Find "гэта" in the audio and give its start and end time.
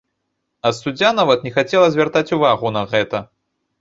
2.95-3.27